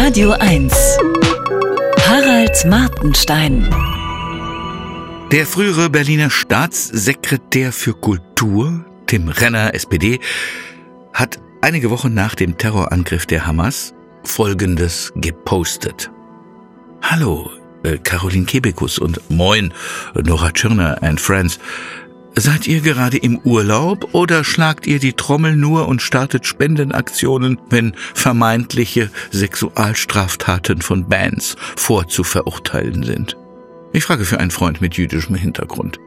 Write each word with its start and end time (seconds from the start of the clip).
Radio 0.00 0.30
1. 0.30 0.72
Harald 2.06 2.64
Martenstein. 2.66 3.68
Der 5.32 5.44
frühere 5.44 5.90
Berliner 5.90 6.30
Staatssekretär 6.30 7.72
für 7.72 7.94
Kultur, 7.94 8.84
Tim 9.06 9.28
Renner, 9.28 9.74
SPD, 9.74 10.20
hat 11.12 11.40
einige 11.62 11.90
Wochen 11.90 12.14
nach 12.14 12.36
dem 12.36 12.56
Terrorangriff 12.56 13.26
der 13.26 13.44
Hamas 13.48 13.92
Folgendes 14.22 15.12
gepostet. 15.16 16.12
Hallo, 17.02 17.50
äh, 17.82 17.98
Caroline 17.98 18.46
Kebekus 18.46 19.00
und 19.00 19.20
moin, 19.28 19.74
Nora 20.14 20.52
Tschirner 20.52 21.02
and 21.02 21.20
Friends. 21.20 21.58
Seid 22.40 22.68
ihr 22.68 22.82
gerade 22.82 23.16
im 23.16 23.40
Urlaub 23.40 24.14
oder 24.14 24.44
schlagt 24.44 24.86
ihr 24.86 25.00
die 25.00 25.14
Trommel 25.14 25.56
nur 25.56 25.88
und 25.88 26.00
startet 26.00 26.46
Spendenaktionen, 26.46 27.60
wenn 27.68 27.96
vermeintliche 28.14 29.10
Sexualstraftaten 29.32 30.80
von 30.80 31.08
Bands 31.08 31.56
vorzuverurteilen 31.74 33.02
sind? 33.02 33.36
Ich 33.92 34.04
frage 34.04 34.24
für 34.24 34.38
einen 34.38 34.52
Freund 34.52 34.80
mit 34.80 34.96
jüdischem 34.96 35.34
Hintergrund. 35.34 35.98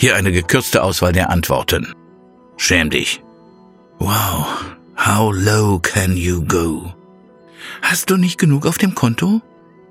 Hier 0.00 0.16
eine 0.16 0.32
gekürzte 0.32 0.82
Auswahl 0.82 1.12
der 1.12 1.30
Antworten. 1.30 1.94
Schäm 2.56 2.90
dich. 2.90 3.22
Wow, 4.00 4.48
how 4.96 5.32
low 5.32 5.78
can 5.78 6.16
you 6.16 6.44
go? 6.44 6.92
Hast 7.82 8.10
du 8.10 8.16
nicht 8.16 8.38
genug 8.38 8.66
auf 8.66 8.78
dem 8.78 8.96
Konto? 8.96 9.42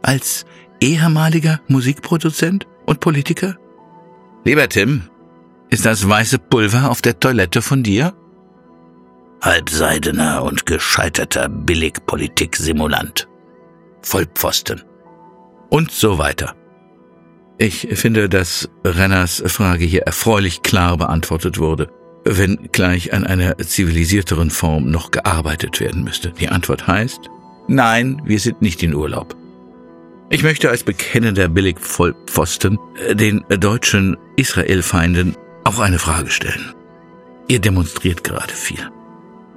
Als 0.01 0.45
ehemaliger 0.81 1.61
Musikproduzent 1.69 2.67
und 2.85 2.99
Politiker? 2.99 3.55
Lieber 4.43 4.67
Tim, 4.67 5.03
ist 5.75 5.85
das 5.85 6.07
weiße 6.07 6.39
Pulver 6.39 6.89
auf 6.89 7.01
der 7.01 7.19
Toilette 7.19 7.61
von 7.61 7.83
dir? 7.83 8.13
Halbseidener 9.41 10.41
und 10.41 10.65
gescheiterter 10.65 11.49
Billigpolitik-Simulant. 11.49 13.27
Vollpfosten. 14.01 14.83
Und 15.69 15.91
so 15.91 16.17
weiter. 16.17 16.55
Ich 17.57 17.89
finde, 17.91 18.29
dass 18.29 18.69
Renners 18.85 19.43
Frage 19.47 19.83
hier 19.83 20.03
erfreulich 20.03 20.61
klar 20.61 20.95
beantwortet 20.95 21.57
wurde, 21.57 21.89
wenn 22.23 22.69
gleich 22.71 23.11
an 23.11 23.27
einer 23.27 23.57
zivilisierteren 23.57 24.51
Form 24.51 24.89
noch 24.89 25.11
gearbeitet 25.11 25.81
werden 25.81 26.05
müsste. 26.05 26.31
Die 26.31 26.47
Antwort 26.47 26.87
heißt, 26.87 27.19
nein, 27.67 28.21
wir 28.23 28.39
sind 28.39 28.61
nicht 28.61 28.81
in 28.81 28.95
Urlaub. 28.95 29.35
Ich 30.29 30.41
möchte 30.41 30.69
als 30.69 30.83
bekennender 30.83 31.49
Billigvollpfosten 31.49 32.79
den 33.11 33.43
deutschen 33.49 34.15
Israelfeinden 34.37 35.35
auch 35.65 35.79
eine 35.79 35.99
Frage 35.99 36.29
stellen. 36.29 36.73
Ihr 37.47 37.59
demonstriert 37.59 38.23
gerade 38.23 38.53
viel. 38.53 38.89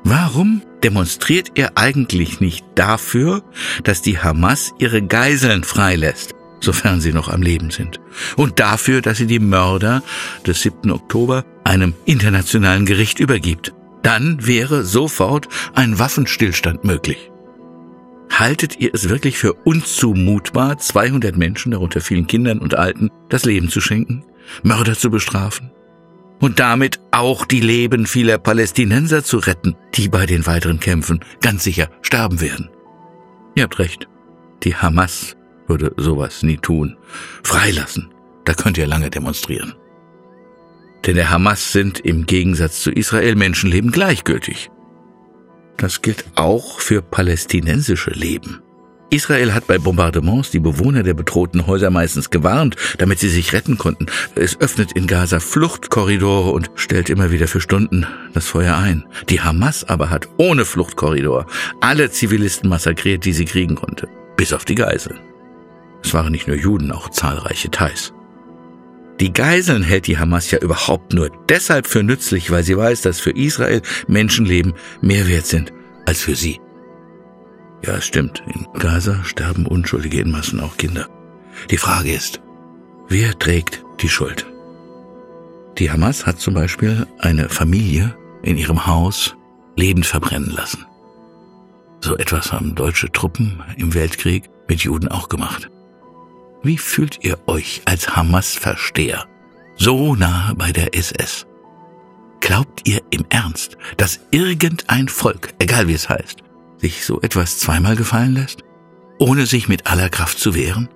Warum 0.04 0.62
demonstriert 0.82 1.52
ihr 1.54 1.76
eigentlich 1.76 2.40
nicht 2.40 2.64
dafür, 2.74 3.42
dass 3.84 4.02
die 4.02 4.18
Hamas 4.18 4.72
ihre 4.78 5.02
Geiseln 5.02 5.64
freilässt, 5.64 6.34
sofern 6.60 7.00
sie 7.00 7.12
noch 7.12 7.28
am 7.28 7.42
Leben 7.42 7.70
sind? 7.70 8.00
Und 8.36 8.58
dafür, 8.58 9.02
dass 9.02 9.18
sie 9.18 9.26
die 9.26 9.38
Mörder 9.38 10.02
des 10.46 10.62
7. 10.62 10.90
Oktober 10.90 11.44
einem 11.64 11.94
internationalen 12.04 12.86
Gericht 12.86 13.20
übergibt? 13.20 13.74
Dann 14.02 14.46
wäre 14.46 14.84
sofort 14.84 15.48
ein 15.74 15.98
Waffenstillstand 15.98 16.84
möglich. 16.84 17.30
Haltet 18.30 18.78
ihr 18.78 18.94
es 18.94 19.08
wirklich 19.08 19.36
für 19.36 19.52
unzumutbar, 19.52 20.78
200 20.78 21.36
Menschen, 21.36 21.72
darunter 21.72 22.00
vielen 22.00 22.26
Kindern 22.26 22.60
und 22.60 22.74
Alten, 22.74 23.10
das 23.28 23.44
Leben 23.44 23.68
zu 23.68 23.80
schenken? 23.80 24.24
Mörder 24.62 24.96
zu 24.96 25.10
bestrafen? 25.10 25.70
Und 26.40 26.60
damit 26.60 27.00
auch 27.10 27.44
die 27.44 27.60
Leben 27.60 28.06
vieler 28.06 28.38
Palästinenser 28.38 29.24
zu 29.24 29.38
retten, 29.38 29.76
die 29.94 30.08
bei 30.08 30.26
den 30.26 30.46
weiteren 30.46 30.80
Kämpfen 30.80 31.20
ganz 31.40 31.64
sicher 31.64 31.90
sterben 32.02 32.40
werden. 32.40 32.70
Ihr 33.54 33.64
habt 33.64 33.78
recht, 33.78 34.08
die 34.62 34.76
Hamas 34.76 35.36
würde 35.66 35.92
sowas 35.96 36.42
nie 36.42 36.58
tun. 36.58 36.96
Freilassen, 37.42 38.12
da 38.44 38.54
könnt 38.54 38.78
ihr 38.78 38.86
lange 38.86 39.10
demonstrieren. 39.10 39.74
Denn 41.06 41.16
der 41.16 41.30
Hamas 41.30 41.72
sind 41.72 42.00
im 42.00 42.26
Gegensatz 42.26 42.82
zu 42.82 42.90
Israel 42.90 43.36
Menschenleben 43.36 43.92
gleichgültig. 43.92 44.70
Das 45.76 46.02
gilt 46.02 46.24
auch 46.34 46.80
für 46.80 47.02
palästinensische 47.02 48.10
Leben. 48.10 48.62
Israel 49.10 49.54
hat 49.54 49.66
bei 49.66 49.78
Bombardements 49.78 50.50
die 50.50 50.58
Bewohner 50.58 51.02
der 51.02 51.14
bedrohten 51.14 51.66
Häuser 51.66 51.90
meistens 51.90 52.28
gewarnt, 52.28 52.76
damit 52.98 53.18
sie 53.18 53.30
sich 53.30 53.54
retten 53.54 53.78
konnten. 53.78 54.06
Es 54.34 54.60
öffnet 54.60 54.92
in 54.92 55.06
Gaza 55.06 55.40
Fluchtkorridore 55.40 56.50
und 56.50 56.70
stellt 56.74 57.08
immer 57.08 57.30
wieder 57.30 57.48
für 57.48 57.60
Stunden 57.60 58.06
das 58.34 58.46
Feuer 58.46 58.76
ein. 58.76 59.04
Die 59.30 59.40
Hamas 59.40 59.88
aber 59.88 60.10
hat 60.10 60.28
ohne 60.36 60.66
Fluchtkorridor 60.66 61.46
alle 61.80 62.10
Zivilisten 62.10 62.68
massakriert, 62.68 63.24
die 63.24 63.32
sie 63.32 63.46
kriegen 63.46 63.76
konnte. 63.76 64.08
Bis 64.36 64.52
auf 64.52 64.66
die 64.66 64.74
Geiseln. 64.74 65.18
Es 66.02 66.12
waren 66.12 66.30
nicht 66.30 66.46
nur 66.46 66.56
Juden, 66.56 66.92
auch 66.92 67.08
zahlreiche 67.08 67.70
Thais. 67.70 68.12
Die 69.20 69.32
Geiseln 69.32 69.82
hält 69.82 70.06
die 70.06 70.18
Hamas 70.18 70.50
ja 70.50 70.58
überhaupt 70.58 71.12
nur 71.12 71.30
deshalb 71.48 71.86
für 71.86 72.02
nützlich, 72.02 72.50
weil 72.50 72.62
sie 72.62 72.76
weiß, 72.76 73.02
dass 73.02 73.20
für 73.20 73.30
Israel 73.30 73.82
Menschenleben 74.06 74.74
mehr 75.00 75.26
wert 75.26 75.46
sind 75.46 75.72
als 76.06 76.20
für 76.20 76.36
sie. 76.36 76.60
Ja, 77.82 77.94
es 77.94 78.06
stimmt. 78.06 78.42
In 78.46 78.66
Gaza 78.78 79.22
sterben 79.24 79.66
Unschuldige 79.66 80.20
in 80.20 80.30
Massen, 80.30 80.60
auch 80.60 80.76
Kinder. 80.76 81.08
Die 81.70 81.76
Frage 81.76 82.12
ist, 82.12 82.40
wer 83.08 83.38
trägt 83.38 83.84
die 84.00 84.08
Schuld? 84.08 84.46
Die 85.78 85.90
Hamas 85.90 86.26
hat 86.26 86.40
zum 86.40 86.54
Beispiel 86.54 87.06
eine 87.18 87.48
Familie 87.48 88.16
in 88.42 88.56
ihrem 88.56 88.86
Haus 88.86 89.36
lebend 89.76 90.06
verbrennen 90.06 90.50
lassen. 90.50 90.84
So 92.00 92.16
etwas 92.16 92.52
haben 92.52 92.74
deutsche 92.74 93.10
Truppen 93.10 93.62
im 93.76 93.94
Weltkrieg 93.94 94.50
mit 94.68 94.80
Juden 94.80 95.08
auch 95.08 95.28
gemacht. 95.28 95.70
Wie 96.62 96.78
fühlt 96.78 97.18
ihr 97.22 97.38
euch 97.46 97.82
als 97.84 98.16
Hamas-Versteher 98.16 99.26
so 99.76 100.14
nah 100.16 100.52
bei 100.56 100.72
der 100.72 100.96
SS? 100.96 101.46
Glaubt 102.40 102.88
ihr 102.88 103.00
im 103.10 103.24
Ernst, 103.30 103.76
dass 103.96 104.20
irgendein 104.30 105.08
Volk, 105.08 105.54
egal 105.58 105.86
wie 105.88 105.94
es 105.94 106.08
heißt, 106.08 106.42
sich 106.78 107.04
so 107.04 107.20
etwas 107.20 107.58
zweimal 107.58 107.96
gefallen 107.96 108.34
lässt, 108.34 108.62
ohne 109.18 109.46
sich 109.46 109.68
mit 109.68 109.86
aller 109.86 110.08
Kraft 110.08 110.38
zu 110.38 110.54
wehren? 110.54 110.88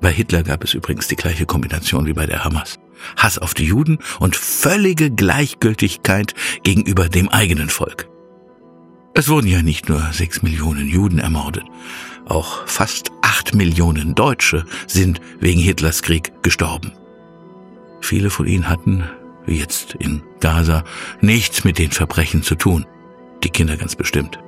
Bei 0.00 0.10
Hitler 0.12 0.42
gab 0.42 0.64
es 0.64 0.74
übrigens 0.74 1.08
die 1.08 1.16
gleiche 1.16 1.46
Kombination 1.46 2.06
wie 2.06 2.12
bei 2.12 2.26
der 2.26 2.44
Hamas. 2.44 2.78
Hass 3.16 3.38
auf 3.38 3.54
die 3.54 3.64
Juden 3.64 3.98
und 4.20 4.36
völlige 4.36 5.10
Gleichgültigkeit 5.10 6.34
gegenüber 6.62 7.08
dem 7.08 7.28
eigenen 7.28 7.70
Volk. 7.70 8.08
Es 9.14 9.28
wurden 9.28 9.46
ja 9.46 9.62
nicht 9.62 9.88
nur 9.88 10.00
sechs 10.12 10.42
Millionen 10.42 10.88
Juden 10.88 11.18
ermordet, 11.18 11.64
auch 12.26 12.66
fast 12.66 13.12
acht 13.22 13.54
Millionen 13.54 14.14
Deutsche 14.14 14.64
sind 14.86 15.20
wegen 15.40 15.60
Hitlers 15.60 16.02
Krieg 16.02 16.32
gestorben. 16.42 16.92
Viele 18.00 18.28
von 18.28 18.46
ihnen 18.46 18.68
hatten, 18.68 19.04
wie 19.46 19.58
jetzt 19.58 19.94
in 19.94 20.22
Gaza, 20.40 20.84
nichts 21.20 21.64
mit 21.64 21.78
den 21.78 21.90
Verbrechen 21.90 22.42
zu 22.42 22.54
tun, 22.56 22.86
die 23.42 23.50
Kinder 23.50 23.76
ganz 23.76 23.94
bestimmt. 23.94 24.38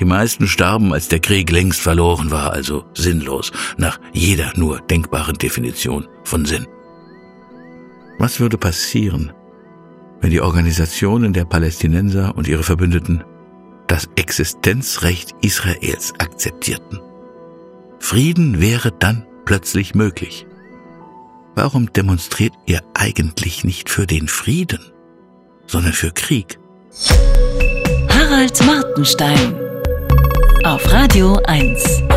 Die 0.00 0.06
meisten 0.06 0.48
starben, 0.48 0.94
als 0.94 1.08
der 1.08 1.20
Krieg 1.20 1.50
längst 1.50 1.82
verloren 1.82 2.30
war, 2.30 2.54
also 2.54 2.86
sinnlos, 2.94 3.52
nach 3.76 4.00
jeder 4.14 4.50
nur 4.56 4.80
denkbaren 4.80 5.36
Definition 5.36 6.08
von 6.24 6.46
Sinn. 6.46 6.66
Was 8.18 8.40
würde 8.40 8.56
passieren, 8.56 9.32
wenn 10.22 10.30
die 10.30 10.40
Organisationen 10.40 11.34
der 11.34 11.44
Palästinenser 11.44 12.34
und 12.34 12.48
ihre 12.48 12.62
Verbündeten 12.62 13.24
das 13.88 14.08
Existenzrecht 14.16 15.34
Israels 15.42 16.14
akzeptierten? 16.18 17.00
Frieden 17.98 18.58
wäre 18.58 18.92
dann 18.92 19.26
plötzlich 19.44 19.94
möglich. 19.94 20.46
Warum 21.54 21.92
demonstriert 21.92 22.54
ihr 22.64 22.80
eigentlich 22.94 23.64
nicht 23.64 23.90
für 23.90 24.06
den 24.06 24.28
Frieden, 24.28 24.80
sondern 25.66 25.92
für 25.92 26.10
Krieg? 26.10 26.58
Harald 28.08 28.64
Martenstein 28.64 29.69
auf 30.64 30.92
Radio 30.92 31.38
1. 31.46 32.09